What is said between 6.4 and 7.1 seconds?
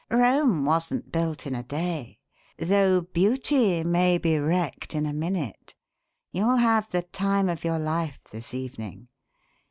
have the